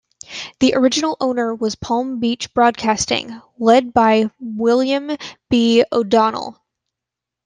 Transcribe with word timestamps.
The 0.61 0.73
original 0.73 1.15
owner 1.19 1.53
was 1.53 1.75
Palm 1.75 2.19
Beach 2.19 2.51
Broadcasting, 2.55 3.39
led 3.59 3.93
by 3.93 4.31
William 4.39 5.15
B. 5.47 5.83
O'Donnell. 5.91 6.59